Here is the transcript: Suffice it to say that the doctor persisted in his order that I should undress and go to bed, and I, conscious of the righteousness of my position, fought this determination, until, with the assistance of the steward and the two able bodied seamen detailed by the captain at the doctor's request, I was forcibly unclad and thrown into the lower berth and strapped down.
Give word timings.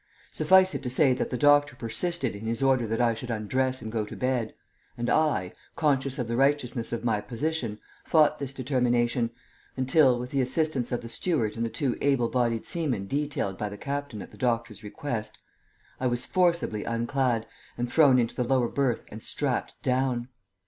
Suffice 0.31 0.73
it 0.73 0.81
to 0.81 0.89
say 0.89 1.13
that 1.13 1.29
the 1.29 1.37
doctor 1.37 1.75
persisted 1.75 2.35
in 2.35 2.47
his 2.47 2.63
order 2.63 2.87
that 2.87 2.99
I 2.99 3.13
should 3.13 3.29
undress 3.29 3.83
and 3.83 3.91
go 3.91 4.03
to 4.03 4.15
bed, 4.15 4.55
and 4.97 5.11
I, 5.11 5.53
conscious 5.75 6.17
of 6.17 6.27
the 6.27 6.35
righteousness 6.35 6.91
of 6.91 7.03
my 7.05 7.21
position, 7.21 7.77
fought 8.03 8.39
this 8.39 8.51
determination, 8.51 9.29
until, 9.77 10.17
with 10.17 10.31
the 10.31 10.41
assistance 10.41 10.91
of 10.91 11.01
the 11.01 11.07
steward 11.09 11.55
and 11.55 11.63
the 11.63 11.69
two 11.69 11.99
able 12.01 12.29
bodied 12.29 12.65
seamen 12.65 13.05
detailed 13.05 13.59
by 13.59 13.69
the 13.69 13.77
captain 13.77 14.23
at 14.23 14.31
the 14.31 14.37
doctor's 14.39 14.81
request, 14.81 15.37
I 15.99 16.07
was 16.07 16.25
forcibly 16.25 16.83
unclad 16.83 17.45
and 17.77 17.91
thrown 17.91 18.17
into 18.17 18.33
the 18.33 18.43
lower 18.43 18.69
berth 18.69 19.03
and 19.09 19.21
strapped 19.21 19.79
down. 19.83 20.29